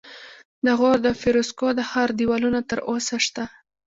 د 0.65 0.67
غور 0.79 0.97
د 1.03 1.07
فیروزکوه 1.21 1.71
د 1.75 1.81
ښار 1.89 2.09
دیوالونه 2.19 2.59
تر 2.69 2.79
اوسه 2.89 3.17
شته 3.25 3.43